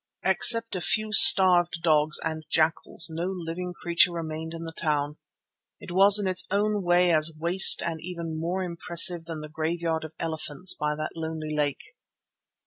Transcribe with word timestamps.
Except 0.23 0.75
a 0.75 0.81
few 0.81 1.11
starved 1.11 1.81
dogs 1.83 2.19
and 2.23 2.43
jackals 2.49 3.07
no 3.07 3.27
living 3.27 3.71
creature 3.71 4.11
remained 4.13 4.51
in 4.51 4.63
the 4.63 4.71
town. 4.71 5.17
It 5.79 5.91
was 5.91 6.17
in 6.17 6.25
its 6.25 6.47
own 6.49 6.81
way 6.81 7.11
as 7.13 7.37
waste 7.37 7.83
and 7.83 7.99
even 8.01 8.39
more 8.39 8.63
impressive 8.63 9.25
than 9.25 9.41
the 9.41 9.47
graveyard 9.47 10.03
of 10.03 10.15
elephants 10.17 10.73
by 10.73 10.95
the 10.95 11.07
lonely 11.15 11.53
lake. 11.55 11.93